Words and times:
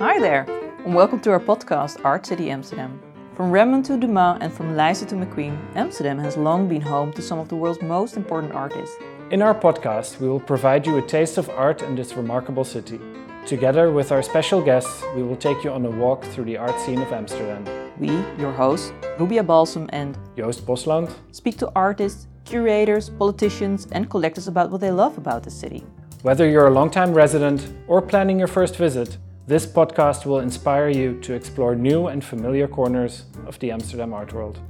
Hi 0.00 0.18
there, 0.18 0.46
and 0.86 0.94
welcome 0.94 1.20
to 1.20 1.30
our 1.30 1.38
podcast 1.38 2.02
Art 2.06 2.24
City 2.24 2.50
Amsterdam. 2.50 3.02
From 3.34 3.50
Rembrandt 3.50 3.84
to 3.84 3.98
Dumas 3.98 4.38
and 4.40 4.50
from 4.50 4.74
Leijzen 4.74 5.06
to 5.08 5.14
McQueen, 5.14 5.58
Amsterdam 5.76 6.18
has 6.20 6.38
long 6.38 6.66
been 6.68 6.80
home 6.80 7.12
to 7.12 7.20
some 7.20 7.38
of 7.38 7.50
the 7.50 7.54
world's 7.54 7.82
most 7.82 8.16
important 8.16 8.54
artists. 8.54 8.96
In 9.30 9.42
our 9.42 9.54
podcast, 9.54 10.18
we 10.18 10.26
will 10.26 10.40
provide 10.40 10.86
you 10.86 10.96
a 10.96 11.02
taste 11.02 11.36
of 11.36 11.50
art 11.50 11.82
in 11.82 11.94
this 11.96 12.14
remarkable 12.14 12.64
city. 12.64 12.98
Together 13.44 13.92
with 13.92 14.10
our 14.10 14.22
special 14.22 14.62
guests, 14.62 15.04
we 15.14 15.22
will 15.22 15.36
take 15.36 15.62
you 15.62 15.70
on 15.70 15.84
a 15.84 15.90
walk 15.90 16.24
through 16.24 16.44
the 16.44 16.56
art 16.56 16.80
scene 16.80 17.02
of 17.02 17.12
Amsterdam. 17.12 17.62
We, 17.98 18.08
your 18.40 18.52
hosts, 18.52 18.94
Rubia 19.18 19.42
Balsam 19.42 19.86
and 19.92 20.16
Joost 20.34 20.64
Bosland, 20.64 21.12
speak 21.30 21.58
to 21.58 21.70
artists, 21.76 22.26
curators, 22.46 23.10
politicians, 23.10 23.86
and 23.92 24.08
collectors 24.08 24.48
about 24.48 24.70
what 24.70 24.80
they 24.80 24.92
love 24.92 25.18
about 25.18 25.42
the 25.42 25.50
city. 25.50 25.84
Whether 26.22 26.48
you're 26.48 26.68
a 26.68 26.70
long-time 26.70 27.12
resident 27.12 27.70
or 27.86 28.00
planning 28.00 28.38
your 28.38 28.48
first 28.48 28.76
visit, 28.76 29.18
this 29.50 29.66
podcast 29.66 30.26
will 30.26 30.38
inspire 30.38 30.88
you 30.90 31.18
to 31.22 31.34
explore 31.34 31.74
new 31.74 32.06
and 32.06 32.22
familiar 32.22 32.68
corners 32.68 33.24
of 33.48 33.58
the 33.58 33.72
Amsterdam 33.72 34.14
art 34.14 34.32
world. 34.32 34.60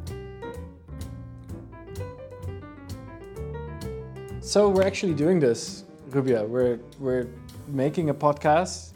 So 4.41 4.71
we're 4.71 4.87
actually 4.87 5.13
doing 5.13 5.39
this, 5.39 5.85
Rubia. 6.09 6.47
We're 6.47 6.79
we're 6.99 7.29
making 7.69 8.09
a 8.09 8.15
podcast. 8.15 8.95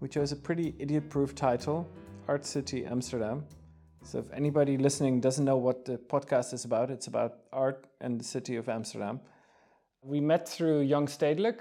We 0.00 0.08
chose 0.08 0.30
a 0.32 0.36
pretty 0.36 0.74
idiot-proof 0.78 1.34
title, 1.34 1.88
Art 2.28 2.44
City 2.44 2.84
Amsterdam. 2.84 3.46
So 4.04 4.18
if 4.18 4.30
anybody 4.30 4.76
listening 4.76 5.22
doesn't 5.22 5.46
know 5.46 5.56
what 5.56 5.86
the 5.86 5.96
podcast 5.96 6.52
is 6.52 6.66
about, 6.66 6.90
it's 6.90 7.06
about 7.06 7.38
art 7.50 7.86
and 8.02 8.20
the 8.20 8.24
city 8.24 8.56
of 8.56 8.68
Amsterdam. 8.68 9.20
We 10.02 10.20
met 10.20 10.46
through 10.46 10.82
Young 10.82 11.06
Stedelijk, 11.06 11.60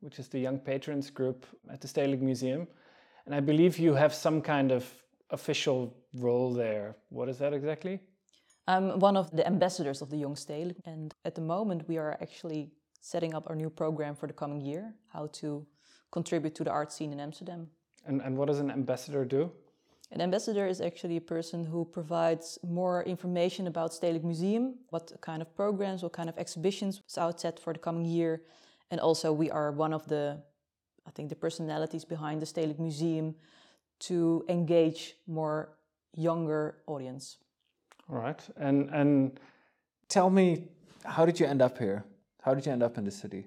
which 0.00 0.18
is 0.18 0.26
the 0.26 0.40
young 0.40 0.58
patrons 0.58 1.10
group 1.10 1.46
at 1.72 1.80
the 1.80 1.86
Stedelijk 1.86 2.20
Museum. 2.20 2.66
And 3.28 3.34
I 3.34 3.40
believe 3.40 3.78
you 3.78 3.92
have 3.92 4.14
some 4.14 4.40
kind 4.40 4.72
of 4.72 4.90
official 5.28 5.94
role 6.14 6.50
there. 6.54 6.96
What 7.10 7.28
is 7.28 7.36
that 7.36 7.52
exactly? 7.52 8.00
I'm 8.66 8.98
one 9.00 9.18
of 9.18 9.30
the 9.36 9.46
ambassadors 9.46 10.00
of 10.00 10.08
the 10.08 10.16
Young 10.16 10.34
Stedelijk, 10.34 10.76
and 10.86 11.14
at 11.26 11.34
the 11.34 11.42
moment 11.42 11.86
we 11.86 11.98
are 11.98 12.16
actually 12.22 12.70
setting 13.02 13.34
up 13.34 13.44
our 13.50 13.54
new 13.54 13.68
program 13.68 14.16
for 14.16 14.26
the 14.28 14.32
coming 14.32 14.62
year, 14.62 14.94
how 15.12 15.26
to 15.40 15.66
contribute 16.10 16.54
to 16.54 16.64
the 16.64 16.70
art 16.70 16.90
scene 16.90 17.12
in 17.12 17.20
Amsterdam. 17.20 17.68
And, 18.06 18.22
and 18.22 18.34
what 18.34 18.48
does 18.48 18.60
an 18.60 18.70
ambassador 18.70 19.26
do? 19.26 19.52
An 20.10 20.22
ambassador 20.22 20.66
is 20.66 20.80
actually 20.80 21.18
a 21.18 21.20
person 21.20 21.66
who 21.66 21.84
provides 21.84 22.58
more 22.66 23.02
information 23.04 23.66
about 23.66 23.90
Stedelijk 23.90 24.24
Museum, 24.24 24.76
what 24.88 25.12
kind 25.20 25.42
of 25.42 25.54
programs, 25.54 26.02
what 26.02 26.14
kind 26.14 26.30
of 26.30 26.38
exhibitions 26.38 27.02
is 27.06 27.18
out 27.18 27.42
set 27.42 27.60
for 27.60 27.74
the 27.74 27.78
coming 27.78 28.06
year. 28.06 28.40
And 28.90 28.98
also 29.00 29.34
we 29.34 29.50
are 29.50 29.70
one 29.70 29.92
of 29.92 30.08
the, 30.08 30.42
I 31.08 31.10
think, 31.10 31.28
the 31.30 31.36
personalities 31.36 32.04
behind 32.04 32.42
the 32.42 32.46
Stedelijk 32.46 32.78
Museum 32.78 33.34
to 34.00 34.44
engage 34.48 35.16
more 35.26 35.70
younger 36.14 36.76
audience. 36.86 37.38
All 38.08 38.18
right. 38.18 38.40
And, 38.56 38.88
and 38.90 39.40
Tell 40.08 40.30
me, 40.30 40.64
how 41.04 41.26
did 41.26 41.38
you 41.38 41.46
end 41.46 41.60
up 41.60 41.76
here? 41.76 42.04
How 42.42 42.54
did 42.54 42.64
you 42.64 42.72
end 42.72 42.82
up 42.82 42.96
in 42.96 43.04
the 43.04 43.10
city? 43.10 43.46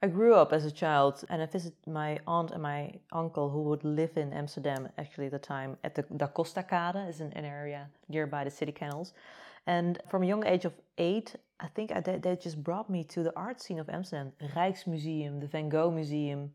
I 0.00 0.06
grew 0.06 0.34
up 0.34 0.52
as 0.52 0.64
a 0.64 0.70
child 0.70 1.24
and 1.28 1.42
I 1.42 1.46
visited 1.46 1.78
my 1.88 2.20
aunt 2.26 2.52
and 2.52 2.62
my 2.62 2.92
uncle 3.10 3.50
who 3.50 3.62
would 3.62 3.82
live 3.82 4.16
in 4.16 4.32
Amsterdam 4.32 4.88
actually 4.96 5.26
at 5.26 5.32
the 5.32 5.38
time 5.40 5.76
at 5.82 5.96
the 5.96 6.02
Da 6.02 6.28
Costa 6.28 6.62
Kade, 6.62 7.08
is 7.08 7.20
an, 7.20 7.32
an 7.32 7.44
area 7.44 7.88
nearby 8.08 8.44
the 8.44 8.50
city 8.50 8.70
canals. 8.70 9.12
And 9.66 9.98
from 10.08 10.22
a 10.22 10.26
young 10.26 10.46
age 10.46 10.64
of 10.64 10.74
eight, 10.98 11.34
I 11.58 11.68
think 11.68 11.90
I, 11.90 12.00
they, 12.00 12.36
just 12.36 12.62
brought 12.62 12.88
me 12.90 13.02
to 13.04 13.22
the 13.22 13.32
art 13.36 13.60
scene 13.60 13.78
of 13.78 13.88
Amsterdam, 13.88 14.32
Rijksmuseum, 14.54 15.40
the 15.40 15.46
Van 15.46 15.68
Gogh 15.68 15.90
Museum. 15.90 16.52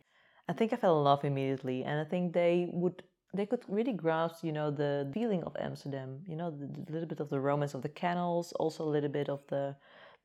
I 0.48 0.54
think 0.54 0.74
I 0.74 0.76
fell 0.76 0.98
in 0.98 1.04
love 1.04 1.26
immediately, 1.26 1.84
and 1.84 2.00
I 2.00 2.04
think 2.04 2.34
they 2.34 2.70
would 2.72 3.04
they 3.34 3.46
could 3.46 3.64
really 3.70 3.94
grasp, 3.94 4.44
you 4.44 4.52
know, 4.52 4.70
the 4.70 5.10
feeling 5.14 5.42
of 5.44 5.56
Amsterdam. 5.58 6.20
You 6.28 6.36
know, 6.36 6.52
the, 6.52 6.68
the 6.68 6.92
little 6.92 7.08
bit 7.08 7.22
of 7.22 7.30
the 7.30 7.40
romance 7.40 7.74
of 7.74 7.82
the 7.82 7.90
canals, 7.90 8.52
also 8.54 8.84
a 8.84 8.92
little 8.96 9.10
bit 9.10 9.30
of 9.30 9.40
the 9.48 9.76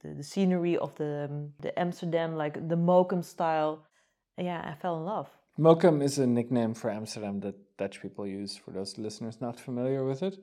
the, 0.03 0.15
the 0.15 0.23
scenery 0.23 0.77
of 0.77 0.95
the 0.97 1.29
um, 1.31 1.53
the 1.61 1.77
Amsterdam, 1.79 2.37
like 2.37 2.55
the 2.69 2.77
Mokum 2.77 3.25
style. 3.25 3.87
Yeah, 4.37 4.61
I 4.65 4.75
fell 4.81 4.99
in 4.99 5.05
love. 5.05 5.29
Mokum 5.59 6.03
is 6.03 6.19
a 6.19 6.27
nickname 6.27 6.75
for 6.75 6.91
Amsterdam 6.91 7.41
that 7.41 7.55
Dutch 7.79 8.03
people 8.03 8.27
use 8.27 8.57
for 8.57 8.73
those 8.73 8.99
listeners 8.99 9.41
not 9.41 9.59
familiar 9.59 10.05
with 10.05 10.23
it. 10.23 10.39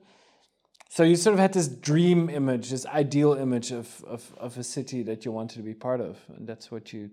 So 0.90 1.02
you 1.02 1.16
sort 1.16 1.34
of 1.34 1.40
had 1.40 1.52
this 1.52 1.68
dream 1.68 2.30
image, 2.30 2.70
this 2.70 2.86
ideal 2.86 3.32
image 3.32 3.72
of, 3.72 4.04
of, 4.04 4.32
of 4.38 4.56
a 4.58 4.62
city 4.62 5.02
that 5.04 5.24
you 5.24 5.32
wanted 5.32 5.56
to 5.56 5.62
be 5.62 5.74
part 5.74 6.00
of. 6.00 6.18
And 6.36 6.46
that's 6.46 6.70
what 6.70 6.92
you 6.92 7.10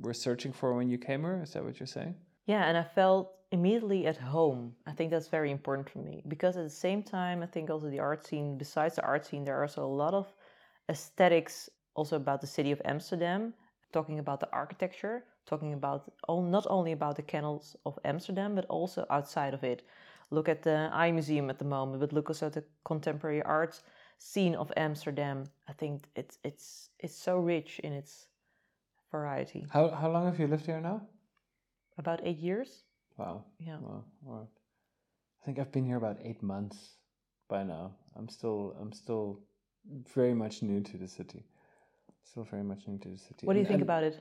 were 0.00 0.14
searching 0.14 0.52
for 0.52 0.74
when 0.74 0.88
you 0.88 0.98
came 0.98 1.22
here? 1.22 1.40
Is 1.42 1.52
that 1.52 1.64
what 1.64 1.80
you're 1.80 1.86
saying? 1.86 2.14
Yeah, 2.46 2.64
and 2.64 2.76
I 2.76 2.82
felt 2.84 3.32
immediately 3.52 4.06
at 4.06 4.16
home. 4.16 4.74
I 4.86 4.92
think 4.92 5.10
that's 5.10 5.28
very 5.28 5.50
important 5.50 5.88
for 5.88 6.00
me 6.00 6.22
because 6.28 6.56
at 6.56 6.64
the 6.64 6.70
same 6.70 7.02
time, 7.02 7.42
I 7.42 7.46
think 7.46 7.70
also 7.70 7.88
the 7.88 8.00
art 8.00 8.26
scene, 8.26 8.58
besides 8.58 8.96
the 8.96 9.04
art 9.04 9.24
scene, 9.26 9.44
there 9.44 9.58
are 9.58 9.62
also 9.62 9.84
a 9.84 9.96
lot 10.02 10.14
of 10.14 10.32
aesthetics 10.88 11.70
also 11.94 12.16
about 12.16 12.40
the 12.40 12.46
city 12.46 12.72
of 12.72 12.82
Amsterdam, 12.84 13.54
talking 13.92 14.18
about 14.18 14.40
the 14.40 14.50
architecture, 14.52 15.24
talking 15.46 15.72
about 15.72 16.12
all, 16.28 16.42
not 16.42 16.66
only 16.68 16.92
about 16.92 17.16
the 17.16 17.22
canals 17.22 17.76
of 17.86 17.98
Amsterdam, 18.04 18.54
but 18.54 18.66
also 18.66 19.06
outside 19.10 19.54
of 19.54 19.62
it. 19.62 19.82
Look 20.34 20.48
at 20.48 20.62
the 20.62 20.90
Eye 20.92 21.12
Museum 21.12 21.48
at 21.48 21.58
the 21.58 21.64
moment, 21.64 22.00
but 22.00 22.12
look 22.12 22.28
also 22.28 22.46
at 22.46 22.52
the 22.54 22.64
contemporary 22.84 23.40
art 23.42 23.80
scene 24.18 24.56
of 24.56 24.72
Amsterdam. 24.76 25.44
I 25.68 25.72
think 25.72 26.08
it's 26.16 26.38
it's 26.42 26.90
it's 26.98 27.14
so 27.14 27.38
rich 27.38 27.78
in 27.84 27.92
its 27.92 28.26
variety. 29.12 29.64
How, 29.70 29.88
how 29.90 30.10
long 30.10 30.24
have 30.26 30.40
you 30.40 30.48
lived 30.48 30.66
here 30.66 30.80
now? 30.80 31.02
About 31.98 32.20
eight 32.24 32.38
years. 32.38 32.82
Wow. 33.16 33.44
Yeah. 33.60 33.78
Wow. 33.80 34.04
wow. 34.22 34.48
I 35.40 35.44
think 35.46 35.58
I've 35.60 35.70
been 35.70 35.86
here 35.86 35.98
about 35.98 36.18
eight 36.24 36.42
months 36.42 36.78
by 37.48 37.62
now. 37.62 37.92
I'm 38.16 38.28
still 38.28 38.74
I'm 38.80 38.92
still 38.92 39.40
very 40.14 40.34
much 40.34 40.62
new 40.62 40.80
to 40.82 40.96
the 40.96 41.06
city. 41.06 41.44
Still 42.24 42.44
very 42.44 42.64
much 42.64 42.88
new 42.88 42.98
to 42.98 43.08
the 43.08 43.18
city. 43.18 43.46
What 43.46 43.52
do 43.54 43.60
you 43.60 43.66
And- 43.66 43.68
think 43.68 43.82
and 43.82 43.88
about 43.90 44.02
it? 44.02 44.16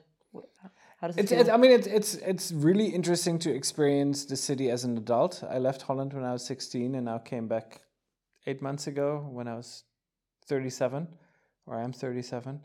How 0.99 1.07
does 1.07 1.17
it 1.17 1.21
It's, 1.21 1.31
feel? 1.31 1.39
it's 1.41 1.49
I 1.49 1.57
mean 1.57 1.71
it's 1.71 1.87
it's 1.87 2.13
it's 2.15 2.51
really 2.51 2.87
interesting 2.87 3.37
to 3.39 3.53
experience 3.53 4.25
the 4.25 4.37
city 4.37 4.69
as 4.71 4.83
an 4.83 4.97
adult. 4.97 5.43
I 5.49 5.59
left 5.59 5.81
Holland 5.83 6.13
when 6.13 6.23
I 6.23 6.31
was 6.31 6.45
16 6.45 6.95
and 6.95 7.05
now 7.05 7.17
came 7.17 7.47
back 7.47 7.81
8 8.47 8.61
months 8.61 8.87
ago 8.87 9.27
when 9.31 9.47
I 9.47 9.55
was 9.55 9.83
37 10.47 11.07
or 11.65 11.77
I'm 11.77 11.93
37. 11.93 12.61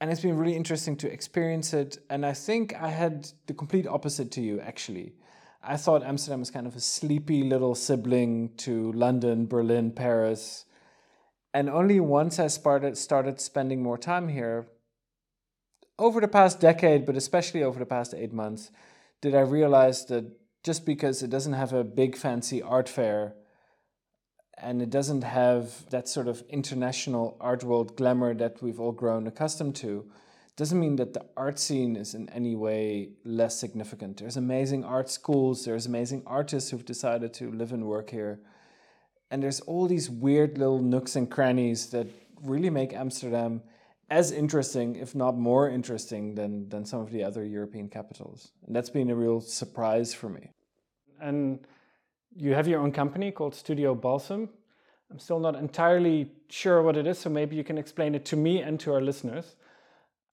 And 0.00 0.10
it's 0.10 0.20
been 0.20 0.36
really 0.36 0.54
interesting 0.56 0.96
to 0.98 1.10
experience 1.10 1.72
it 1.72 1.98
and 2.10 2.24
I 2.24 2.32
think 2.32 2.74
I 2.74 2.88
had 2.88 3.28
the 3.46 3.54
complete 3.54 3.86
opposite 3.86 4.30
to 4.32 4.40
you 4.40 4.60
actually. 4.60 5.14
I 5.62 5.76
thought 5.76 6.02
Amsterdam 6.04 6.40
was 6.40 6.50
kind 6.50 6.66
of 6.66 6.76
a 6.76 6.80
sleepy 6.80 7.42
little 7.42 7.74
sibling 7.74 8.50
to 8.58 8.92
London, 8.92 9.46
Berlin, 9.46 9.90
Paris. 9.90 10.64
And 11.52 11.68
only 11.68 11.98
once 12.00 12.38
I 12.38 12.46
started 12.48 12.96
started 12.96 13.40
spending 13.40 13.82
more 13.82 13.98
time 13.98 14.28
here, 14.28 14.68
over 15.98 16.20
the 16.20 16.28
past 16.28 16.60
decade, 16.60 17.06
but 17.06 17.16
especially 17.16 17.62
over 17.62 17.78
the 17.78 17.86
past 17.86 18.14
eight 18.14 18.32
months, 18.32 18.70
did 19.20 19.34
I 19.34 19.40
realize 19.40 20.04
that 20.06 20.24
just 20.62 20.84
because 20.84 21.22
it 21.22 21.30
doesn't 21.30 21.52
have 21.52 21.72
a 21.72 21.84
big 21.84 22.16
fancy 22.16 22.60
art 22.60 22.88
fair 22.88 23.34
and 24.58 24.82
it 24.82 24.90
doesn't 24.90 25.22
have 25.22 25.88
that 25.90 26.08
sort 26.08 26.28
of 26.28 26.42
international 26.48 27.36
art 27.40 27.62
world 27.62 27.96
glamour 27.96 28.34
that 28.34 28.62
we've 28.62 28.80
all 28.80 28.92
grown 28.92 29.26
accustomed 29.26 29.76
to, 29.76 30.10
doesn't 30.56 30.80
mean 30.80 30.96
that 30.96 31.12
the 31.12 31.24
art 31.36 31.58
scene 31.58 31.96
is 31.96 32.14
in 32.14 32.28
any 32.30 32.56
way 32.56 33.10
less 33.24 33.58
significant. 33.60 34.16
There's 34.16 34.38
amazing 34.38 34.84
art 34.84 35.10
schools, 35.10 35.64
there's 35.64 35.84
amazing 35.84 36.22
artists 36.26 36.70
who've 36.70 36.84
decided 36.84 37.34
to 37.34 37.52
live 37.52 37.72
and 37.72 37.84
work 37.84 38.10
here. 38.10 38.40
And 39.30 39.42
there's 39.42 39.60
all 39.60 39.86
these 39.86 40.08
weird 40.08 40.56
little 40.56 40.80
nooks 40.80 41.14
and 41.14 41.30
crannies 41.30 41.90
that 41.90 42.06
really 42.42 42.70
make 42.70 42.94
Amsterdam 42.94 43.62
as 44.08 44.30
interesting, 44.30 44.96
if 44.96 45.14
not 45.14 45.36
more 45.36 45.68
interesting, 45.68 46.34
than, 46.34 46.68
than 46.68 46.84
some 46.84 47.00
of 47.00 47.10
the 47.10 47.24
other 47.24 47.44
European 47.44 47.88
capitals. 47.88 48.52
And 48.66 48.74
that's 48.74 48.90
been 48.90 49.10
a 49.10 49.14
real 49.14 49.40
surprise 49.40 50.14
for 50.14 50.28
me. 50.28 50.50
and 51.20 51.60
you 52.38 52.52
have 52.52 52.68
your 52.68 52.80
own 52.80 52.92
company 52.92 53.30
called 53.30 53.54
Studio 53.54 53.94
Balsam. 53.94 54.50
I'm 55.10 55.18
still 55.18 55.40
not 55.40 55.56
entirely 55.56 56.30
sure 56.50 56.82
what 56.82 56.96
it 56.96 57.06
is, 57.06 57.18
so 57.18 57.30
maybe 57.30 57.56
you 57.56 57.64
can 57.64 57.78
explain 57.78 58.14
it 58.14 58.26
to 58.26 58.36
me 58.36 58.60
and 58.60 58.78
to 58.80 58.92
our 58.92 59.00
listeners. 59.00 59.56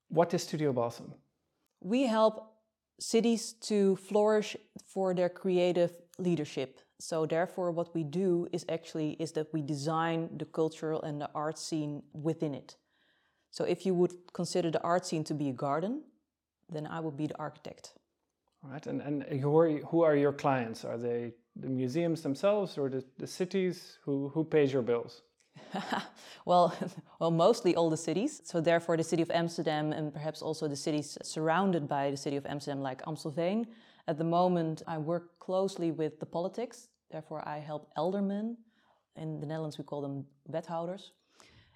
What 0.09 0.33
is 0.33 0.43
Studio 0.43 0.73
Balsam? 0.73 1.13
we 1.83 2.03
help 2.03 2.53
cities 2.99 3.53
to 3.53 3.97
flourish 3.97 4.55
for 4.85 5.13
their 5.13 5.29
creative 5.29 5.91
leadership 6.17 6.79
so 6.99 7.25
therefore 7.25 7.71
what 7.71 7.93
we 7.93 8.03
do 8.03 8.47
is 8.53 8.65
actually 8.69 9.11
is 9.19 9.33
that 9.33 9.47
we 9.51 9.61
design 9.61 10.29
the 10.37 10.45
cultural 10.45 11.01
and 11.01 11.19
the 11.19 11.29
art 11.35 11.57
scene 11.57 12.01
within 12.13 12.53
it 12.53 12.77
so 13.55 13.61
if 13.73 13.79
you 13.85 13.93
would 13.99 14.13
consider 14.39 14.69
the 14.75 14.81
art 14.91 15.03
scene 15.09 15.23
to 15.31 15.35
be 15.41 15.47
a 15.55 15.57
garden 15.67 15.93
then 16.75 16.85
i 16.95 16.99
would 17.05 17.17
be 17.23 17.27
the 17.31 17.39
architect 17.47 17.85
All 18.63 18.71
right, 18.73 18.87
and, 18.91 18.99
and 19.07 19.15
who, 19.43 19.51
are, 19.59 19.69
you- 19.73 19.85
who 19.91 19.99
are 20.07 20.15
your 20.25 20.33
clients? 20.43 20.79
Are 20.91 20.99
they 21.07 21.19
the 21.63 21.67
museums 21.81 22.19
themselves 22.27 22.69
or 22.79 22.85
the, 22.95 23.01
the 23.23 23.27
cities? 23.39 23.75
Who, 24.05 24.13
who 24.33 24.41
pays 24.55 24.69
your 24.75 24.85
bills? 24.91 25.13
well, 26.51 26.65
well, 27.19 27.31
mostly 27.45 27.71
all 27.79 27.89
the 27.89 28.03
cities. 28.09 28.31
So 28.51 28.61
therefore, 28.61 28.95
the 28.97 29.03
city 29.13 29.23
of 29.27 29.31
Amsterdam 29.41 29.85
and 29.97 30.05
perhaps 30.17 30.41
also 30.41 30.63
the 30.69 30.81
cities 30.87 31.17
surrounded 31.35 31.83
by 31.87 32.03
the 32.11 32.17
city 32.25 32.37
of 32.41 32.45
Amsterdam, 32.53 32.81
like 32.89 32.99
Amstelveen. 33.09 33.59
At 34.07 34.17
the 34.17 34.29
moment, 34.39 34.77
I 34.87 34.97
work 35.11 35.25
closely 35.47 35.91
with 35.91 36.13
the 36.23 36.25
politics. 36.37 36.77
Therefore, 37.11 37.41
I 37.55 37.59
help 37.69 37.83
aldermen. 37.95 38.57
In 39.23 39.39
the 39.41 39.47
Netherlands, 39.51 39.77
we 39.77 39.83
call 39.91 40.01
them 40.07 40.25
wethouders. 40.55 41.11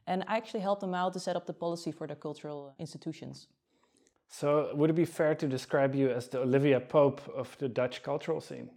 And 0.08 0.24
I 0.28 0.38
actually 0.38 0.62
help 0.62 0.80
them 0.80 0.94
out 0.94 1.14
to 1.14 1.20
set 1.20 1.36
up 1.36 1.46
the 1.46 1.54
policy 1.54 1.92
for 1.92 2.08
their 2.08 2.16
cultural 2.16 2.74
institutions. 2.80 3.48
So, 4.30 4.72
would 4.76 4.90
it 4.90 4.94
be 4.94 5.06
fair 5.06 5.36
to 5.36 5.48
describe 5.48 5.96
you 5.96 6.10
as 6.10 6.28
the 6.28 6.40
Olivia 6.40 6.80
Pope 6.80 7.22
of 7.36 7.56
the 7.60 7.70
Dutch 7.70 8.04
cultural 8.04 8.42
scene? 8.42 8.70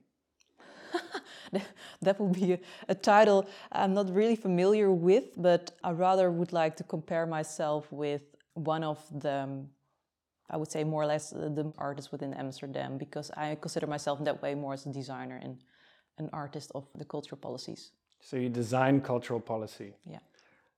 that 2.02 2.20
would 2.20 2.32
be 2.32 2.52
a, 2.52 2.58
a, 2.88 2.94
title 2.94 3.46
I'm 3.72 3.94
not 3.94 4.14
really 4.14 4.36
familiar 4.36 4.90
with, 4.92 5.24
but 5.36 5.72
I 5.82 5.90
rather 5.90 6.30
would 6.30 6.52
like 6.52 6.76
to 6.76 6.84
compare 6.84 7.26
myself 7.26 7.90
with 7.90 8.22
one 8.54 8.84
of 8.84 8.98
the, 9.20 9.64
I 10.48 10.56
would 10.56 10.70
say 10.70 10.84
more 10.84 11.02
or 11.02 11.06
less 11.06 11.32
uh, 11.32 11.48
the 11.52 11.72
artists 11.78 12.12
within 12.12 12.34
Amsterdam, 12.34 12.98
because 12.98 13.30
I 13.36 13.56
consider 13.60 13.86
myself 13.86 14.18
in 14.18 14.24
that 14.24 14.42
way 14.42 14.54
more 14.54 14.74
as 14.74 14.86
a 14.86 14.92
designer 14.92 15.40
and 15.42 15.58
an 16.18 16.30
artist 16.32 16.70
of 16.74 16.86
the 16.94 17.04
cultural 17.04 17.38
policies. 17.38 17.92
So 18.20 18.36
you 18.36 18.48
design 18.48 19.00
cultural 19.00 19.40
policy. 19.40 19.94
Yeah. 20.04 20.18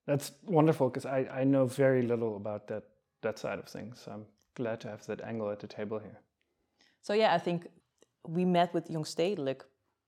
That's 0.06 0.32
wonderful 0.46 0.88
because 0.88 1.06
I, 1.06 1.28
I 1.32 1.44
know 1.44 1.66
very 1.66 2.02
little 2.02 2.36
about 2.36 2.66
that 2.68 2.84
that 3.22 3.38
side 3.38 3.58
of 3.58 3.66
things. 3.66 4.00
So 4.04 4.10
I'm 4.12 4.26
glad 4.54 4.80
to 4.80 4.88
have 4.88 5.06
that 5.06 5.20
angle 5.20 5.50
at 5.50 5.60
the 5.60 5.68
table 5.68 5.98
here. 5.98 6.18
So 7.02 7.12
yeah, 7.14 7.34
I 7.34 7.38
think 7.38 7.68
we 8.26 8.44
met 8.44 8.74
with 8.74 8.88
Jongstedelijk 8.88 9.62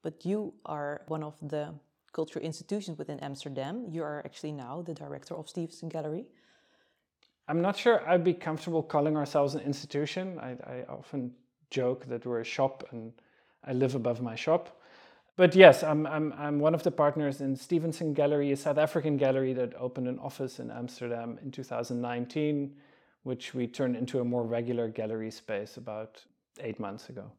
but 0.05 0.25
you 0.25 0.52
are 0.67 1.00
one 1.08 1.25
of 1.25 1.35
the 1.41 1.75
cultural 2.12 2.44
institutions 2.44 2.99
within 2.99 3.19
Amsterdam. 3.20 3.87
You 3.91 4.02
are 4.05 4.23
actually 4.25 4.52
now 4.52 4.82
the 4.82 4.94
director 4.94 5.35
of 5.35 5.49
Stevenson 5.49 5.88
Gallery. 5.88 6.26
I'm 7.49 7.62
not 7.62 7.76
sure 7.76 8.06
I'd 8.08 8.23
be 8.23 8.35
comfortable 8.35 8.82
calling 8.82 9.17
ourselves 9.17 9.55
an 9.55 9.62
institution. 9.62 10.38
I, 10.38 10.50
I 10.75 10.85
often 10.88 11.32
joke 11.70 12.05
that 12.06 12.25
we're 12.25 12.40
a 12.40 12.44
shop 12.44 12.85
and 12.93 13.12
I 13.64 13.73
live 13.73 13.94
above 13.94 14.20
my 14.20 14.37
shop. 14.37 14.79
But 15.36 15.56
yes, 15.56 15.82
I'm, 15.82 16.06
I'm, 16.06 16.32
I'm 16.38 16.60
one 16.60 16.75
of 16.75 16.84
the 16.84 16.92
partners 16.92 17.40
in 17.40 17.56
Stevenson 17.56 18.14
Gallery, 18.14 18.52
a 18.52 18.56
South 18.56 18.78
African 18.78 19.16
gallery 19.16 19.52
that 19.54 19.75
opened 19.75 20.06
an 20.06 20.19
office 20.20 20.60
in 20.60 20.70
Amsterdam 20.70 21.38
in 21.42 21.50
2019, 21.50 22.72
which 23.25 23.52
we 23.52 23.66
turned 23.66 23.96
into 23.96 24.20
a 24.20 24.25
more 24.25 24.44
regular 24.44 24.88
gallery 24.88 25.32
space 25.32 25.76
about 25.76 26.22
eight 26.60 26.78
months 26.78 27.08
ago. 27.08 27.32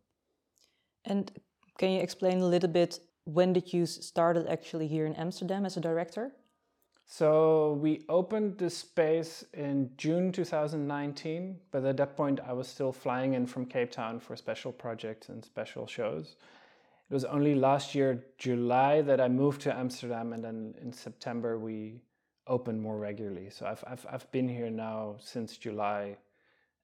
And 1.06 1.32
can 1.78 1.92
you 1.92 2.02
explain 2.02 2.42
a 2.42 2.48
little 2.48 2.70
bit 2.70 3.00
when 3.24 3.54
did 3.54 3.74
you 3.74 3.86
started 3.86 4.48
actually 4.48 4.88
here 4.88 5.06
in 5.06 5.14
Amsterdam 5.14 5.66
as 5.66 5.78
a 5.78 5.80
director? 5.82 6.32
So 7.08 7.74
we 7.82 8.04
opened 8.10 8.58
the 8.58 8.70
space 8.70 9.46
in 9.54 9.92
June 9.96 10.32
2019, 10.32 11.56
but 11.72 11.86
at 11.86 11.98
that 11.98 12.18
point 12.18 12.40
I 12.46 12.52
was 12.52 12.68
still 12.68 12.92
flying 12.92 13.34
in 13.34 13.46
from 13.46 13.66
Cape 13.66 13.92
Town 13.92 14.20
for 14.20 14.36
special 14.36 14.72
projects 14.72 15.30
and 15.30 15.46
special 15.46 15.88
shows. 15.88 16.36
It 17.10 17.14
was 17.14 17.26
only 17.26 17.54
last 17.54 17.94
year, 17.94 18.26
July, 18.38 19.02
that 19.02 19.22
I 19.22 19.28
moved 19.28 19.62
to 19.62 19.78
Amsterdam, 19.78 20.34
and 20.34 20.44
then 20.44 20.74
in 20.82 20.92
September 20.92 21.60
we 21.60 22.02
opened 22.48 22.82
more 22.82 22.98
regularly. 22.98 23.50
So 23.50 23.66
I've, 23.66 23.84
I've, 23.88 24.06
I've 24.12 24.32
been 24.32 24.48
here 24.48 24.70
now 24.70 25.16
since 25.20 25.58
July 25.58 26.18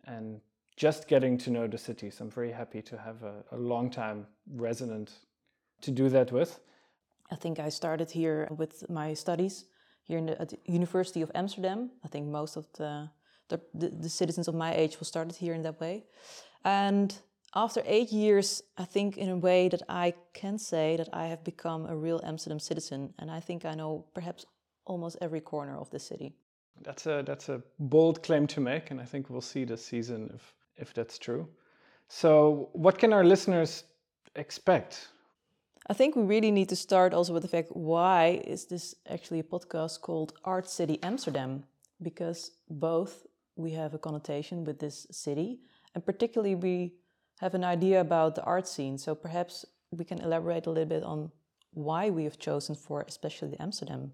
and 0.06 0.42
just 0.76 1.08
getting 1.08 1.38
to 1.40 1.50
know 1.50 1.68
the 1.68 1.78
city. 1.78 2.10
So 2.10 2.26
I'm 2.26 2.32
very 2.32 2.52
happy 2.52 2.82
to 2.84 2.98
have 2.98 3.24
a, 3.24 3.44
a 3.52 3.58
long 3.58 3.90
time 3.90 4.28
resident 4.54 5.12
to 5.82 5.92
do 5.92 6.10
that 6.10 6.32
with. 6.32 6.60
I 7.32 7.36
think 7.36 7.60
I 7.60 7.70
started 7.70 8.12
here 8.12 8.48
with 8.58 8.90
my 8.90 9.14
studies 9.14 9.66
here 10.04 10.18
in 10.18 10.26
the, 10.26 10.42
at 10.42 10.50
the 10.50 10.58
University 10.66 11.22
of 11.22 11.32
Amsterdam. 11.34 11.92
I 12.04 12.08
think 12.08 12.28
most 12.28 12.58
of 12.58 12.68
the, 12.74 13.10
the, 13.50 13.62
the, 13.74 13.90
the 13.90 14.10
citizens 14.10 14.48
of 14.48 14.56
my 14.56 14.74
age 14.74 15.00
will 15.00 15.06
started 15.06 15.36
here 15.36 15.54
in 15.54 15.62
that 15.64 15.80
way. 15.80 16.06
And 16.64 17.16
after 17.54 17.84
eight 17.86 18.12
years, 18.12 18.64
I 18.78 18.86
think 18.86 19.18
in 19.18 19.30
a 19.30 19.36
way 19.36 19.70
that 19.70 19.82
I 19.90 20.14
can 20.34 20.58
say 20.58 20.96
that 20.98 21.10
I 21.14 21.28
have 21.28 21.44
become 21.44 21.86
a 21.86 21.96
real 21.96 22.22
Amsterdam 22.24 22.60
citizen. 22.60 23.14
And 23.20 23.30
I 23.30 23.40
think 23.40 23.66
I 23.66 23.76
know 23.76 24.06
perhaps 24.14 24.46
almost 24.86 25.18
every 25.22 25.42
corner 25.42 25.78
of 25.78 25.90
the 25.90 26.00
city. 26.00 26.34
That's 26.84 27.06
a 27.06 27.24
that's 27.26 27.50
a 27.50 27.62
bold 27.80 28.24
claim 28.24 28.48
to 28.48 28.62
make, 28.62 28.92
and 28.92 29.00
I 29.00 29.06
think 29.06 29.30
we'll 29.30 29.42
see 29.42 29.66
this 29.66 29.86
season 29.86 30.32
if 30.34 30.54
if 30.78 30.94
that's 30.94 31.20
true. 31.20 31.48
So, 32.08 32.70
what 32.74 32.98
can 32.98 33.14
our 33.14 33.24
listeners 33.24 33.84
expect? 34.36 35.10
I 35.88 35.94
think 35.94 36.16
we 36.16 36.24
really 36.24 36.52
need 36.52 36.70
to 36.70 36.76
start 36.76 37.14
also 37.14 37.34
with 37.34 37.44
the 37.44 37.50
fact 37.50 37.70
why 37.76 38.42
is 38.46 38.66
this 38.66 38.96
actually 39.10 39.40
a 39.40 39.44
podcast 39.44 40.02
called 40.02 40.34
Art 40.44 40.68
City 40.70 41.00
Amsterdam? 41.04 41.64
Because 42.02 42.52
both 42.70 43.28
we 43.56 43.72
have 43.72 43.94
a 43.94 44.00
connotation 44.00 44.64
with 44.64 44.80
this 44.80 45.08
city, 45.12 45.60
and 45.94 46.06
particularly 46.06 46.56
we 46.56 46.94
have 47.42 47.56
an 47.56 47.64
idea 47.64 48.00
about 48.00 48.36
the 48.36 48.44
art 48.44 48.68
scene. 48.68 48.98
So 48.98 49.16
perhaps 49.16 49.66
we 49.90 50.06
can 50.06 50.22
elaborate 50.22 50.68
a 50.68 50.70
little 50.70 50.86
bit 50.86 51.04
on 51.04 51.32
why 51.74 52.10
we 52.10 52.24
have 52.24 52.38
chosen 52.38 52.76
for 52.76 53.04
especially 53.08 53.60
Amsterdam. 53.60 54.14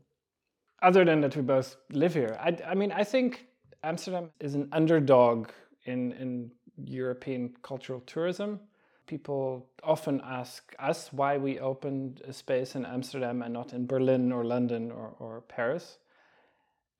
Other 0.81 1.03
than 1.03 1.21
that, 1.21 1.35
we 1.35 1.41
both 1.41 1.75
live 1.91 2.13
here. 2.13 2.37
I, 2.39 2.57
I 2.65 2.73
mean, 2.75 2.91
I 2.91 3.03
think 3.03 3.47
Amsterdam 3.83 4.29
is 4.39 4.55
an 4.55 4.69
underdog 4.71 5.49
in, 5.85 6.13
in 6.13 6.51
European 6.85 7.53
cultural 7.63 7.99
tourism. 8.01 8.59
People 9.07 9.67
often 9.83 10.21
ask 10.23 10.73
us 10.79 11.11
why 11.11 11.37
we 11.37 11.59
opened 11.59 12.21
a 12.27 12.31
space 12.31 12.75
in 12.75 12.85
Amsterdam 12.85 13.41
and 13.41 13.53
not 13.53 13.73
in 13.73 13.87
Berlin 13.87 14.31
or 14.31 14.45
London 14.45 14.91
or, 14.91 15.15
or 15.19 15.41
Paris. 15.41 15.97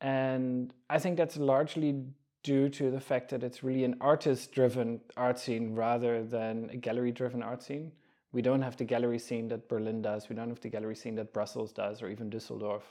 And 0.01 0.73
I 0.89 0.99
think 0.99 1.17
that's 1.17 1.37
largely 1.37 2.03
due 2.43 2.69
to 2.69 2.91
the 2.91 2.99
fact 2.99 3.29
that 3.29 3.43
it's 3.43 3.63
really 3.63 3.83
an 3.83 3.95
artist 3.99 4.51
driven 4.51 5.01
art 5.15 5.37
scene 5.39 5.75
rather 5.75 6.23
than 6.23 6.69
a 6.71 6.77
gallery 6.77 7.11
driven 7.11 7.43
art 7.43 7.61
scene. 7.63 7.91
We 8.31 8.41
don't 8.41 8.61
have 8.61 8.77
the 8.77 8.83
gallery 8.83 9.19
scene 9.19 9.47
that 9.49 9.67
Berlin 9.67 10.01
does, 10.01 10.29
we 10.29 10.35
don't 10.35 10.49
have 10.49 10.61
the 10.61 10.69
gallery 10.69 10.95
scene 10.95 11.15
that 11.15 11.33
Brussels 11.33 11.71
does, 11.71 12.01
or 12.01 12.09
even 12.09 12.29
Düsseldorf. 12.29 12.83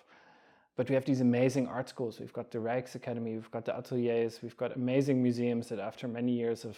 But 0.77 0.89
we 0.89 0.95
have 0.95 1.05
these 1.07 1.23
amazing 1.23 1.69
art 1.69 1.89
schools. 1.89 2.21
We've 2.21 2.33
got 2.33 2.51
the 2.51 2.59
Rijksacademy, 2.59 3.35
we've 3.35 3.51
got 3.51 3.65
the 3.65 3.77
ateliers, 3.77 4.41
we've 4.43 4.57
got 4.57 4.77
amazing 4.77 5.23
museums 5.23 5.69
that, 5.69 5.79
after 5.79 6.07
many 6.07 6.33
years 6.33 6.65
of 6.65 6.77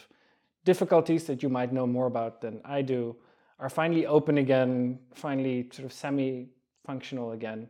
difficulties 0.65 1.25
that 1.25 1.43
you 1.43 1.49
might 1.49 1.73
know 1.73 1.87
more 1.87 2.07
about 2.07 2.41
than 2.41 2.61
I 2.65 2.83
do, 2.83 3.17
are 3.59 3.69
finally 3.69 4.07
open 4.07 4.39
again, 4.39 4.99
finally 5.15 5.69
sort 5.73 5.87
of 5.87 5.93
semi 5.93 6.49
functional 6.87 7.33
again. 7.33 7.69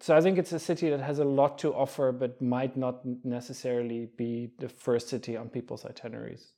So 0.00 0.14
I 0.14 0.20
think 0.20 0.38
it's 0.38 0.52
a 0.52 0.58
city 0.58 0.90
that 0.90 1.00
has 1.00 1.18
a 1.18 1.24
lot 1.24 1.58
to 1.58 1.72
offer, 1.72 2.12
but 2.12 2.40
might 2.42 2.76
not 2.76 3.00
necessarily 3.24 4.08
be 4.16 4.50
the 4.58 4.68
first 4.68 5.08
city 5.08 5.36
on 5.36 5.48
people's 5.48 5.84
itineraries. 5.86 6.52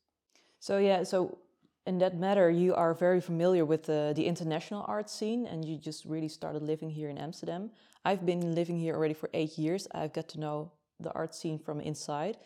So, 0.59 0.79
yeah, 0.79 1.05
so 1.05 1.39
in 1.87 1.99
that 1.99 2.19
matter, 2.19 2.51
you 2.51 2.75
are 2.75 2.95
very 2.95 3.21
familiar 3.21 3.65
with 3.65 3.85
the, 3.85 4.13
the 4.15 4.27
international 4.27 4.85
art 4.89 5.09
scene 5.09 5.47
and 5.47 5.65
you 5.65 5.79
just 5.79 6.05
really 6.05 6.29
started 6.29 6.63
living 6.63 6.91
here 6.91 7.09
in 7.09 7.17
Amsterdam. 7.17 7.71
I've 8.05 8.27
been 8.27 8.55
living 8.55 8.79
here 8.79 8.95
already 8.95 9.15
for 9.15 9.31
eight 9.33 9.57
years. 9.57 9.87
I've 9.95 10.13
got 10.13 10.29
to 10.31 10.41
know 10.41 10.73
the 10.99 11.13
art 11.13 11.35
scene 11.35 11.59
from 11.59 11.81
inside. 11.81 12.37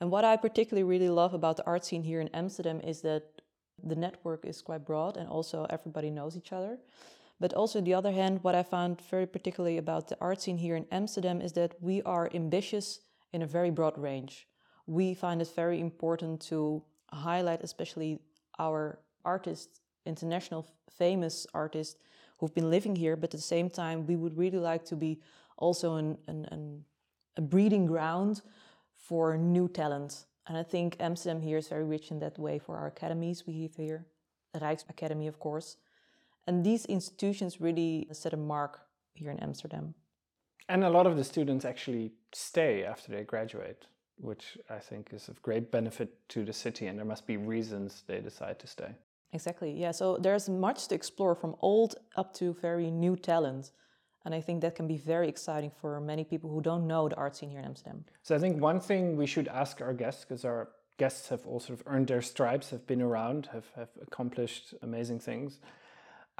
And 0.00 0.10
what 0.10 0.24
I 0.24 0.36
particularly 0.36 0.84
really 0.84 1.08
love 1.08 1.32
about 1.32 1.56
the 1.56 1.66
art 1.66 1.84
scene 1.84 2.02
here 2.02 2.20
in 2.20 2.28
Amsterdam 2.28 2.80
is 2.80 3.02
that 3.02 3.22
the 3.82 3.96
network 3.96 4.44
is 4.44 4.60
quite 4.60 4.84
broad 4.84 5.16
and 5.16 5.28
also 5.28 5.66
everybody 5.70 6.10
knows 6.10 6.36
each 6.36 6.52
other. 6.52 6.78
But 7.40 7.54
also, 7.54 7.78
on 7.78 7.84
the 7.84 7.94
other 7.94 8.12
hand, 8.12 8.44
what 8.44 8.54
I 8.54 8.62
found 8.62 9.00
very 9.00 9.26
particularly 9.26 9.78
about 9.78 10.08
the 10.08 10.18
art 10.20 10.42
scene 10.42 10.58
here 10.58 10.76
in 10.76 10.86
Amsterdam 10.92 11.40
is 11.40 11.52
that 11.54 11.74
we 11.80 12.02
are 12.02 12.30
ambitious 12.34 13.00
in 13.32 13.40
a 13.40 13.46
very 13.46 13.70
broad 13.70 13.96
range. 13.96 14.46
We 14.86 15.14
find 15.14 15.40
it 15.40 15.50
very 15.56 15.80
important 15.80 16.42
to 16.48 16.82
highlight, 17.10 17.62
especially 17.62 18.20
our 18.58 18.98
artists, 19.24 19.80
international 20.04 20.66
famous 20.90 21.46
artists 21.54 21.96
who've 22.38 22.54
been 22.54 22.70
living 22.70 22.94
here, 22.94 23.16
but 23.16 23.32
at 23.32 23.40
the 23.40 23.54
same 23.56 23.70
time, 23.70 24.06
we 24.06 24.16
would 24.16 24.36
really 24.36 24.58
like 24.58 24.84
to 24.86 24.96
be 24.96 25.20
also 25.56 25.96
an, 25.96 26.18
an, 26.26 26.46
an, 26.50 26.84
a 27.36 27.40
breeding 27.40 27.86
ground 27.86 28.42
for 28.94 29.36
new 29.38 29.68
talent. 29.68 30.26
And 30.46 30.58
I 30.58 30.62
think 30.62 30.96
Amsterdam 31.00 31.40
here 31.40 31.58
is 31.58 31.68
very 31.68 31.84
rich 31.84 32.10
in 32.10 32.18
that 32.20 32.38
way 32.38 32.58
for 32.58 32.76
our 32.76 32.88
academies 32.88 33.46
we 33.46 33.62
have 33.62 33.76
here, 33.76 34.04
the 34.52 34.60
Rijksacademy, 34.60 35.28
of 35.28 35.38
course. 35.38 35.76
And 36.46 36.64
these 36.64 36.84
institutions 36.86 37.60
really 37.60 38.08
set 38.12 38.32
a 38.32 38.36
mark 38.36 38.80
here 39.12 39.30
in 39.30 39.38
Amsterdam. 39.40 39.94
And 40.68 40.84
a 40.84 40.90
lot 40.90 41.06
of 41.06 41.16
the 41.16 41.24
students 41.24 41.64
actually 41.64 42.12
stay 42.32 42.84
after 42.84 43.12
they 43.12 43.24
graduate, 43.24 43.86
which 44.18 44.56
I 44.68 44.78
think 44.78 45.10
is 45.12 45.28
of 45.28 45.42
great 45.42 45.70
benefit 45.70 46.28
to 46.30 46.44
the 46.44 46.52
city, 46.52 46.86
and 46.86 46.98
there 46.98 47.04
must 47.04 47.26
be 47.26 47.36
reasons 47.36 48.04
they 48.06 48.20
decide 48.20 48.58
to 48.60 48.66
stay. 48.66 48.94
Exactly. 49.32 49.72
Yeah. 49.72 49.92
So 49.92 50.16
there's 50.16 50.48
much 50.48 50.88
to 50.88 50.94
explore 50.94 51.34
from 51.34 51.54
old 51.60 51.96
up 52.16 52.34
to 52.34 52.54
very 52.54 52.90
new 52.90 53.16
talent. 53.16 53.72
And 54.24 54.34
I 54.34 54.40
think 54.40 54.60
that 54.60 54.74
can 54.74 54.86
be 54.86 54.96
very 54.96 55.28
exciting 55.28 55.70
for 55.80 56.00
many 56.00 56.24
people 56.24 56.50
who 56.50 56.60
don't 56.60 56.86
know 56.86 57.08
the 57.08 57.16
art 57.16 57.36
scene 57.36 57.48
here 57.48 57.60
in 57.60 57.64
Amsterdam. 57.64 58.04
So 58.22 58.34
I 58.34 58.38
think 58.38 58.60
one 58.60 58.80
thing 58.80 59.16
we 59.16 59.26
should 59.26 59.48
ask 59.48 59.80
our 59.80 59.94
guests, 59.94 60.24
because 60.24 60.44
our 60.44 60.68
guests 60.98 61.28
have 61.30 61.46
all 61.46 61.60
sort 61.60 61.80
of 61.80 61.86
earned 61.86 62.08
their 62.08 62.20
stripes, 62.20 62.70
have 62.70 62.86
been 62.86 63.00
around, 63.00 63.48
have, 63.52 63.64
have 63.76 63.88
accomplished 64.02 64.74
amazing 64.82 65.20
things. 65.20 65.60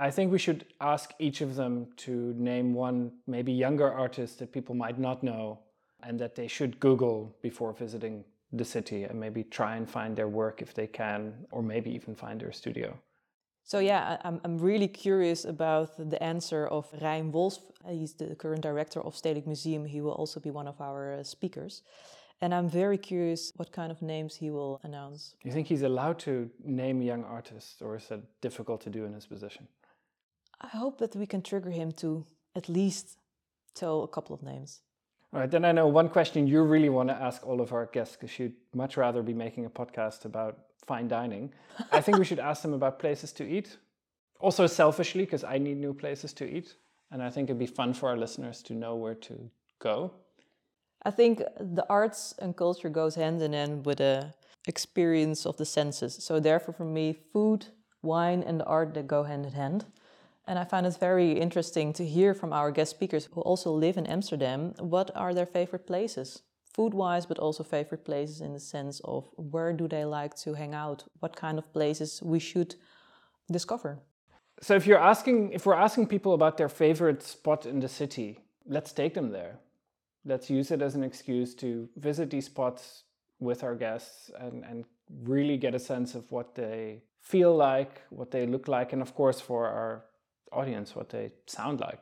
I 0.01 0.11
think 0.11 0.33
we 0.33 0.39
should 0.39 0.65
ask 0.81 1.13
each 1.19 1.43
of 1.43 1.57
them 1.57 1.89
to 1.99 2.33
name 2.39 2.73
one 2.73 3.13
maybe 3.27 3.53
younger 3.53 3.93
artist 3.93 4.39
that 4.39 4.51
people 4.51 4.75
might 4.75 4.99
not 4.99 5.23
know 5.23 5.59
and 6.03 6.19
that 6.19 6.35
they 6.35 6.49
should 6.49 6.81
Google 6.81 7.37
before 7.43 7.75
visiting 7.75 8.25
the 8.51 8.65
city 8.65 9.05
and 9.05 9.21
maybe 9.21 9.45
try 9.45 9.77
and 9.77 9.89
find 9.89 10.17
their 10.17 10.27
work 10.27 10.63
if 10.63 10.73
they 10.73 10.87
can, 10.87 11.35
or 11.51 11.63
maybe 11.63 11.91
even 11.91 12.15
find 12.15 12.41
their 12.41 12.51
studio. 12.51 12.99
So 13.63 13.79
yeah, 13.79 14.17
I'm, 14.25 14.41
I'm 14.43 14.57
really 14.57 14.89
curious 14.89 15.45
about 15.45 15.91
the 15.99 16.21
answer 16.23 16.67
of 16.67 16.87
Rein 17.03 17.31
Wolfs. 17.31 17.61
He's 17.87 18.15
the 18.15 18.35
current 18.35 18.63
director 18.63 19.01
of 19.03 19.15
Stedelijk 19.15 19.47
Museum. 19.47 19.85
He 19.85 20.01
will 20.01 20.13
also 20.13 20.41
be 20.41 20.51
one 20.51 20.67
of 20.67 20.81
our 20.81 21.13
uh, 21.13 21.23
speakers. 21.23 21.83
And 22.41 22.55
I'm 22.55 22.71
very 22.71 22.97
curious 22.97 23.53
what 23.57 23.71
kind 23.71 23.93
of 23.93 24.01
names 24.01 24.35
he 24.35 24.51
will 24.51 24.81
announce. 24.83 25.35
Do 25.43 25.49
you 25.51 25.55
think 25.55 25.67
he's 25.67 25.83
allowed 25.83 26.19
to 26.21 26.49
name 26.65 27.03
young 27.03 27.23
artists, 27.23 27.83
or 27.83 27.97
is 27.97 28.11
it 28.11 28.23
difficult 28.41 28.81
to 28.81 28.91
do 28.91 29.05
in 29.05 29.13
his 29.13 29.27
position? 29.27 29.69
I 30.61 30.69
hope 30.69 30.99
that 30.99 31.17
we 31.17 31.27
can 31.27 31.43
trigger 31.43 31.71
him 31.71 31.93
to 31.93 32.25
at 32.55 32.69
least 32.69 33.19
tell 33.75 34.03
a 34.03 34.09
couple 34.09 34.35
of 34.35 34.43
names. 34.43 34.81
All 35.33 35.41
right, 35.41 35.51
then 35.51 35.65
I 35.65 35.73
know 35.73 35.87
one 35.87 36.09
question 36.09 36.47
you 36.47 36.63
really 36.63 36.89
want 36.89 37.09
to 37.09 37.15
ask 37.15 37.47
all 37.47 37.61
of 37.61 37.73
our 37.73 37.87
guests 37.87 38.17
because 38.17 38.37
you'd 38.39 38.55
much 38.75 38.97
rather 38.97 39.23
be 39.23 39.33
making 39.33 39.65
a 39.65 39.71
podcast 39.71 40.25
about 40.25 40.59
fine 40.87 41.07
dining. 41.07 41.53
I 41.93 42.01
think 42.01 42.19
we 42.19 42.25
should 42.25 42.41
ask 42.41 42.63
them 42.63 42.73
about 42.73 42.99
places 42.99 43.33
to 43.35 43.49
eat. 43.49 43.77
Also, 44.41 44.67
selfishly, 44.67 45.25
because 45.25 45.45
I 45.45 45.59
need 45.59 45.77
new 45.77 45.95
places 45.95 46.33
to 46.35 46.45
eat. 46.45 46.75
And 47.13 47.23
I 47.23 47.31
think 47.31 47.49
it'd 47.49 47.59
be 47.59 47.67
fun 47.67 47.95
for 47.95 48.09
our 48.09 48.17
listeners 48.17 48.63
to 48.65 48.75
know 48.75 48.97
where 48.97 49.15
to 49.15 49.51
go. 49.79 50.13
I 51.03 51.11
think 51.11 51.43
the 51.59 51.87
arts 51.89 52.35
and 52.39 52.57
culture 52.57 52.89
goes 52.89 53.15
hand 53.15 53.41
in 53.41 53.53
hand 53.53 53.87
with 53.87 53.99
the 53.99 54.35
experience 54.67 55.47
of 55.47 55.57
the 55.57 55.65
senses. 55.65 56.19
So 56.21 56.41
therefore, 56.41 56.75
for 56.75 56.85
me, 56.85 57.17
food, 57.33 57.67
wine, 58.03 58.43
and 58.43 58.61
the 58.61 58.65
art 58.65 58.95
that 58.95 59.07
go 59.07 59.23
hand 59.23 59.47
in 59.47 59.53
hand. 59.53 59.87
And 60.47 60.59
I 60.59 60.65
find 60.65 60.87
it 60.87 60.97
very 60.99 61.33
interesting 61.33 61.93
to 61.93 62.05
hear 62.05 62.35
from 62.35 62.53
our 62.53 62.71
guest 62.71 62.91
speakers 62.91 63.29
who 63.33 63.41
also 63.43 63.71
live 63.71 63.97
in 63.97 64.07
Amsterdam 64.07 64.75
what 64.79 65.11
are 65.15 65.35
their 65.35 65.47
favorite 65.47 65.87
places, 65.87 66.43
food 66.75 66.95
wise, 66.95 67.27
but 67.27 67.39
also 67.39 67.63
favorite 67.63 68.05
places 68.05 68.41
in 68.41 68.53
the 68.53 68.61
sense 68.61 69.01
of 69.05 69.29
where 69.37 69.73
do 69.73 69.87
they 69.87 70.05
like 70.05 70.35
to 70.37 70.55
hang 70.55 70.75
out, 70.75 71.05
what 71.21 71.37
kind 71.37 71.59
of 71.59 71.73
places 71.73 72.21
we 72.23 72.39
should 72.39 72.75
discover. 73.51 74.01
So 74.63 74.75
if 74.75 74.87
you're 74.87 74.99
asking 74.99 75.53
if 75.53 75.67
we're 75.67 75.75
asking 75.75 76.07
people 76.07 76.35
about 76.35 76.57
their 76.57 76.69
favorite 76.69 77.23
spot 77.23 77.67
in 77.67 77.81
the 77.81 77.89
city, 77.89 78.39
let's 78.67 78.93
take 78.93 79.15
them 79.15 79.31
there. 79.31 79.59
Let's 80.25 80.51
use 80.51 80.71
it 80.71 80.83
as 80.83 80.95
an 80.95 81.05
excuse 81.05 81.55
to 81.57 81.89
visit 81.97 82.31
these 82.31 82.47
spots 82.47 83.05
with 83.39 83.65
our 83.65 83.75
guests 83.75 84.31
and, 84.39 84.65
and 84.65 84.85
really 85.25 85.57
get 85.57 85.75
a 85.75 85.79
sense 85.79 86.15
of 86.15 86.31
what 86.31 86.55
they 86.55 87.03
feel 87.21 87.57
like, 87.57 88.03
what 88.11 88.31
they 88.31 88.47
look 88.47 88.69
like, 88.69 88.93
and 88.93 89.01
of 89.01 89.15
course 89.15 89.41
for 89.41 89.67
our 89.67 90.05
audience 90.53 90.95
what 90.95 91.11
they 91.11 91.33
sound 91.47 91.81
like. 91.81 92.01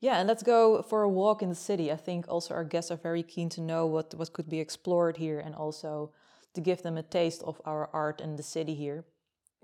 Yeah, 0.00 0.18
and 0.18 0.28
let's 0.28 0.44
go 0.44 0.82
for 0.82 1.02
a 1.02 1.08
walk 1.08 1.42
in 1.42 1.48
the 1.48 1.54
city. 1.54 1.90
I 1.90 1.96
think 1.96 2.28
also 2.28 2.54
our 2.54 2.64
guests 2.64 2.90
are 2.90 2.96
very 2.96 3.22
keen 3.22 3.48
to 3.50 3.60
know 3.60 3.86
what, 3.86 4.14
what 4.14 4.32
could 4.32 4.48
be 4.48 4.60
explored 4.60 5.16
here 5.16 5.40
and 5.40 5.54
also 5.54 6.12
to 6.54 6.60
give 6.60 6.82
them 6.82 6.96
a 6.96 7.02
taste 7.02 7.42
of 7.42 7.60
our 7.64 7.90
art 7.92 8.20
and 8.20 8.38
the 8.38 8.42
city 8.42 8.74
here. 8.74 9.04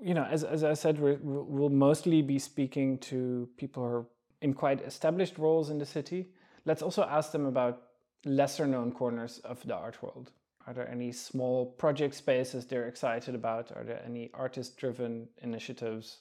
You 0.00 0.14
know, 0.14 0.24
as, 0.24 0.42
as 0.42 0.64
I 0.64 0.74
said, 0.74 0.98
we 0.98 1.16
will 1.22 1.70
mostly 1.70 2.20
be 2.20 2.38
speaking 2.40 2.98
to 2.98 3.48
people 3.56 3.82
who 3.82 3.88
are 3.88 4.06
in 4.42 4.54
quite 4.54 4.82
established 4.82 5.38
roles 5.38 5.70
in 5.70 5.78
the 5.78 5.86
city. 5.86 6.26
Let's 6.64 6.82
also 6.82 7.04
ask 7.04 7.30
them 7.30 7.46
about 7.46 7.82
lesser 8.24 8.66
known 8.66 8.90
corners 8.90 9.38
of 9.44 9.64
the 9.64 9.74
art 9.74 10.02
world. 10.02 10.32
Are 10.66 10.74
there 10.74 10.90
any 10.90 11.12
small 11.12 11.66
project 11.66 12.14
spaces 12.14 12.66
they're 12.66 12.88
excited 12.88 13.34
about? 13.34 13.70
Are 13.76 13.84
there 13.84 14.02
any 14.04 14.30
artist 14.34 14.76
driven 14.76 15.28
initiatives? 15.42 16.18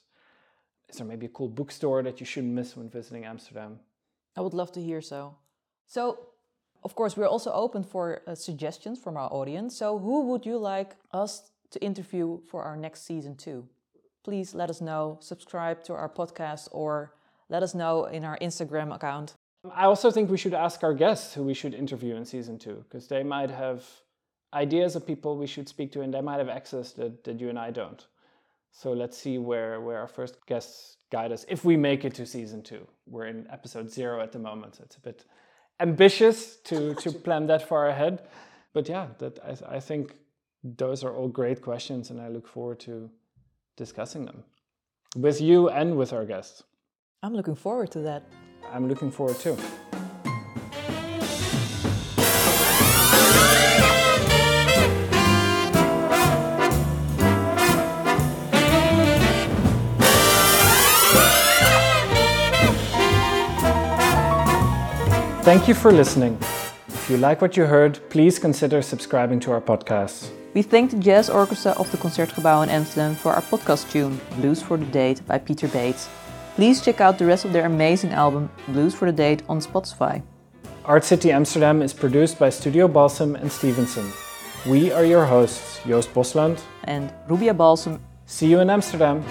Is 0.88 0.96
there 0.98 1.06
maybe 1.06 1.26
a 1.26 1.30
cool 1.30 1.48
bookstore 1.48 2.02
that 2.02 2.20
you 2.20 2.26
shouldn't 2.26 2.52
miss 2.52 2.76
when 2.76 2.88
visiting 2.88 3.24
Amsterdam? 3.24 3.80
I 4.36 4.40
would 4.40 4.54
love 4.54 4.72
to 4.72 4.82
hear 4.82 5.00
so. 5.00 5.36
So, 5.86 6.18
of 6.82 6.94
course, 6.94 7.16
we're 7.16 7.26
also 7.26 7.52
open 7.52 7.82
for 7.82 8.22
uh, 8.26 8.34
suggestions 8.34 8.98
from 8.98 9.16
our 9.16 9.32
audience. 9.32 9.76
So, 9.76 9.98
who 9.98 10.26
would 10.26 10.44
you 10.44 10.58
like 10.58 10.96
us 11.12 11.50
to 11.70 11.82
interview 11.82 12.40
for 12.50 12.62
our 12.62 12.76
next 12.76 13.06
season 13.06 13.36
two? 13.36 13.68
Please 14.22 14.54
let 14.54 14.70
us 14.70 14.80
know, 14.80 15.18
subscribe 15.20 15.84
to 15.84 15.92
our 15.94 16.08
podcast, 16.08 16.68
or 16.72 17.14
let 17.48 17.62
us 17.62 17.74
know 17.74 18.04
in 18.06 18.24
our 18.24 18.38
Instagram 18.38 18.94
account. 18.94 19.34
I 19.74 19.84
also 19.86 20.10
think 20.10 20.30
we 20.30 20.36
should 20.36 20.54
ask 20.54 20.82
our 20.82 20.94
guests 20.94 21.34
who 21.34 21.42
we 21.42 21.54
should 21.54 21.74
interview 21.74 22.16
in 22.16 22.24
season 22.24 22.58
two, 22.58 22.84
because 22.84 23.08
they 23.08 23.22
might 23.22 23.50
have 23.50 23.84
ideas 24.52 24.94
of 24.96 25.06
people 25.06 25.36
we 25.36 25.46
should 25.46 25.68
speak 25.68 25.92
to, 25.92 26.00
and 26.02 26.12
they 26.12 26.20
might 26.20 26.38
have 26.38 26.48
access 26.48 26.92
that, 26.92 27.24
that 27.24 27.40
you 27.40 27.48
and 27.48 27.58
I 27.58 27.70
don't. 27.70 28.06
So 28.76 28.92
let's 28.92 29.16
see 29.16 29.38
where, 29.38 29.80
where 29.80 29.98
our 30.00 30.08
first 30.08 30.44
guests 30.46 30.96
guide 31.12 31.30
us 31.30 31.46
if 31.48 31.64
we 31.64 31.76
make 31.76 32.04
it 32.04 32.12
to 32.14 32.26
season 32.26 32.60
two. 32.60 32.84
We're 33.06 33.26
in 33.26 33.46
episode 33.48 33.88
zero 33.88 34.20
at 34.20 34.32
the 34.32 34.40
moment. 34.40 34.74
So 34.74 34.82
it's 34.84 34.96
a 34.96 35.00
bit 35.00 35.24
ambitious 35.78 36.56
to, 36.64 36.94
to 37.02 37.12
plan 37.12 37.46
that 37.46 37.68
far 37.68 37.86
ahead. 37.86 38.26
But 38.72 38.88
yeah, 38.88 39.06
that 39.18 39.38
I, 39.44 39.76
I 39.76 39.80
think 39.80 40.16
those 40.64 41.04
are 41.04 41.14
all 41.14 41.28
great 41.28 41.62
questions, 41.62 42.10
and 42.10 42.20
I 42.20 42.28
look 42.28 42.48
forward 42.48 42.80
to 42.80 43.10
discussing 43.76 44.24
them 44.24 44.42
with 45.14 45.40
you 45.40 45.68
and 45.68 45.96
with 45.96 46.12
our 46.12 46.24
guests. 46.24 46.64
I'm 47.22 47.34
looking 47.34 47.54
forward 47.54 47.92
to 47.92 48.00
that. 48.00 48.24
I'm 48.72 48.88
looking 48.88 49.12
forward 49.12 49.38
too. 49.38 49.56
Thank 65.44 65.68
you 65.68 65.74
for 65.74 65.92
listening. 65.92 66.38
If 66.88 67.10
you 67.10 67.18
like 67.18 67.42
what 67.42 67.54
you 67.54 67.66
heard, 67.66 68.00
please 68.08 68.38
consider 68.38 68.80
subscribing 68.80 69.40
to 69.40 69.52
our 69.52 69.60
podcast. 69.60 70.30
We 70.54 70.62
thank 70.62 70.90
the 70.90 70.96
Jazz 70.96 71.28
Orchestra 71.28 71.72
of 71.72 71.90
the 71.90 71.98
Concertgebouw 71.98 72.62
in 72.62 72.70
Amsterdam 72.70 73.14
for 73.14 73.34
our 73.34 73.42
podcast 73.42 73.90
tune, 73.90 74.18
Blues 74.36 74.62
for 74.62 74.78
the 74.78 74.86
Date 74.86 75.20
by 75.26 75.36
Peter 75.36 75.68
Beets. 75.68 76.08
Please 76.54 76.80
check 76.80 77.02
out 77.02 77.18
the 77.18 77.26
rest 77.26 77.44
of 77.44 77.52
their 77.52 77.66
amazing 77.66 78.12
album, 78.12 78.48
Blues 78.68 78.94
for 78.94 79.04
the 79.04 79.12
Date, 79.12 79.42
on 79.46 79.60
Spotify. 79.60 80.22
Art 80.86 81.04
City 81.04 81.30
Amsterdam 81.30 81.82
is 81.82 81.92
produced 81.92 82.38
by 82.38 82.48
Studio 82.48 82.88
Balsam 82.88 83.36
and 83.36 83.52
Stevenson. 83.52 84.10
We 84.66 84.92
are 84.92 85.04
your 85.04 85.26
hosts, 85.26 85.78
Joost 85.86 86.14
Bosland 86.14 86.58
and 86.84 87.12
Rubia 87.28 87.52
Balsam. 87.52 88.00
See 88.24 88.46
you 88.46 88.60
in 88.60 88.70
Amsterdam. 88.70 89.22